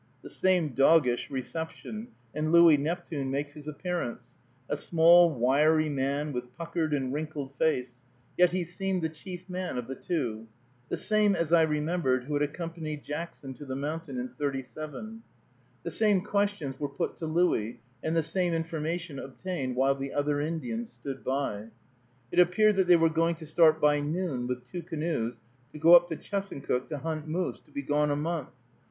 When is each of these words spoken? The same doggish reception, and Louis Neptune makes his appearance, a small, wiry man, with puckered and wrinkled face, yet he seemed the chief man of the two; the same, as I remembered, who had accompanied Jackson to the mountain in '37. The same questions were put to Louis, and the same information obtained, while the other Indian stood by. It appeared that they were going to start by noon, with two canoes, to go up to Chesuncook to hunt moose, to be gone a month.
The 0.23 0.29
same 0.29 0.69
doggish 0.69 1.29
reception, 1.29 2.07
and 2.33 2.51
Louis 2.51 2.75
Neptune 2.75 3.29
makes 3.29 3.53
his 3.53 3.67
appearance, 3.67 4.39
a 4.67 4.75
small, 4.75 5.29
wiry 5.31 5.89
man, 5.89 6.33
with 6.33 6.51
puckered 6.57 6.91
and 6.91 7.13
wrinkled 7.13 7.53
face, 7.53 8.01
yet 8.35 8.49
he 8.49 8.63
seemed 8.63 9.03
the 9.03 9.09
chief 9.09 9.47
man 9.47 9.77
of 9.77 9.85
the 9.85 9.93
two; 9.93 10.47
the 10.89 10.97
same, 10.97 11.35
as 11.35 11.53
I 11.53 11.61
remembered, 11.61 12.23
who 12.23 12.33
had 12.33 12.41
accompanied 12.41 13.03
Jackson 13.03 13.53
to 13.53 13.63
the 13.63 13.75
mountain 13.75 14.17
in 14.17 14.29
'37. 14.29 15.21
The 15.83 15.91
same 15.91 16.21
questions 16.23 16.79
were 16.79 16.89
put 16.89 17.15
to 17.17 17.27
Louis, 17.27 17.79
and 18.03 18.15
the 18.15 18.23
same 18.23 18.55
information 18.55 19.19
obtained, 19.19 19.75
while 19.75 19.93
the 19.93 20.13
other 20.13 20.41
Indian 20.41 20.83
stood 20.85 21.23
by. 21.23 21.67
It 22.31 22.39
appeared 22.39 22.77
that 22.77 22.87
they 22.87 22.97
were 22.97 23.09
going 23.11 23.35
to 23.35 23.45
start 23.45 23.79
by 23.79 23.99
noon, 23.99 24.47
with 24.47 24.63
two 24.65 24.81
canoes, 24.81 25.41
to 25.73 25.77
go 25.77 25.93
up 25.95 26.07
to 26.07 26.15
Chesuncook 26.15 26.87
to 26.87 26.97
hunt 26.97 27.27
moose, 27.27 27.59
to 27.59 27.71
be 27.71 27.83
gone 27.83 28.09
a 28.09 28.15
month. 28.15 28.49